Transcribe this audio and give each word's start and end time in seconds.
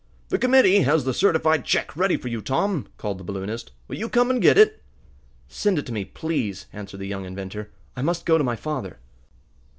"The 0.29 0.39
committee 0.39 0.79
has 0.79 1.03
the 1.05 1.13
certified 1.13 1.63
check 1.63 1.95
ready 1.95 2.17
for 2.17 2.27
you, 2.27 2.41
Tom," 2.41 2.87
called 2.97 3.19
the 3.19 3.23
balloonist. 3.23 3.71
"Will 3.87 3.97
you 3.99 4.09
come 4.09 4.31
and 4.31 4.41
get 4.41 4.57
it?" 4.57 4.81
"Send 5.47 5.77
it 5.77 5.85
to 5.85 5.93
me, 5.93 6.05
please," 6.05 6.65
answered 6.73 6.97
the 7.01 7.07
young 7.07 7.23
inventor. 7.23 7.69
"I 7.95 8.01
must 8.01 8.25
go 8.25 8.39
to 8.39 8.43
my 8.43 8.55
father." 8.55 8.97